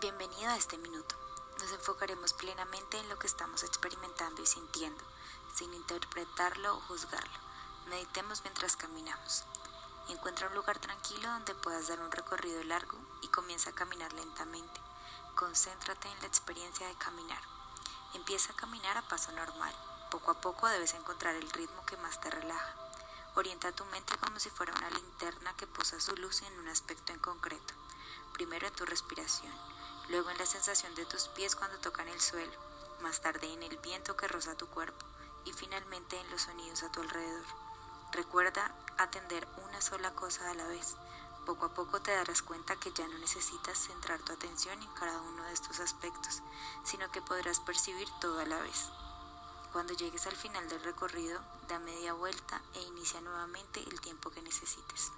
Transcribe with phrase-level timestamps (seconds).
[0.00, 1.16] Bienvenido a este minuto.
[1.58, 5.02] Nos enfocaremos plenamente en lo que estamos experimentando y sintiendo,
[5.56, 7.38] sin interpretarlo o juzgarlo.
[7.88, 9.42] Meditemos mientras caminamos.
[10.08, 14.80] Encuentra un lugar tranquilo donde puedas dar un recorrido largo y comienza a caminar lentamente.
[15.34, 17.42] Concéntrate en la experiencia de caminar.
[18.14, 19.74] Empieza a caminar a paso normal.
[20.12, 22.72] Poco a poco debes encontrar el ritmo que más te relaja.
[23.34, 27.12] Orienta tu mente como si fuera una linterna que posa su luz en un aspecto
[27.12, 27.74] en concreto.
[28.32, 29.77] Primero en tu respiración
[30.08, 32.52] luego en la sensación de tus pies cuando tocan el suelo,
[33.00, 35.06] más tarde en el viento que roza tu cuerpo
[35.44, 37.44] y finalmente en los sonidos a tu alrededor.
[38.12, 40.96] Recuerda atender una sola cosa a la vez.
[41.44, 45.20] Poco a poco te darás cuenta que ya no necesitas centrar tu atención en cada
[45.20, 46.42] uno de estos aspectos,
[46.84, 48.90] sino que podrás percibir todo a la vez.
[49.72, 54.42] Cuando llegues al final del recorrido, da media vuelta e inicia nuevamente el tiempo que
[54.42, 55.12] necesites.